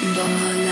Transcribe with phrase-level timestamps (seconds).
[0.00, 0.67] Don't